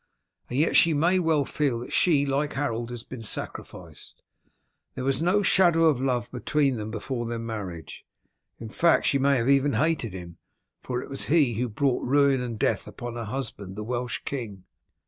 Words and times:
And 0.49 0.57
yet 0.57 0.75
she 0.75 0.95
may 0.95 1.19
well 1.19 1.45
feel 1.45 1.77
that 1.81 1.93
she, 1.93 2.25
like 2.25 2.53
Harold, 2.53 2.89
has 2.89 3.03
been 3.03 3.21
sacrificed. 3.21 4.23
There 4.95 5.03
was 5.03 5.21
no 5.21 5.43
shadow 5.43 5.85
of 5.85 6.01
love 6.01 6.31
between 6.31 6.77
them 6.77 6.89
before 6.89 7.27
their 7.27 7.37
marriage, 7.37 8.03
in 8.59 8.69
fact 8.69 9.05
she 9.05 9.19
may 9.19 9.47
even 9.53 9.73
have 9.73 9.85
hated 9.85 10.13
him, 10.13 10.37
for 10.81 11.03
it 11.03 11.07
was 11.11 11.25
he 11.25 11.53
who 11.53 11.69
brought 11.69 12.01
ruin 12.03 12.41
and 12.41 12.57
death 12.57 12.87
upon 12.87 13.13
her 13.13 13.25
husband, 13.25 13.75
the 13.75 13.83
Welsh 13.83 14.21
king. 14.25 14.63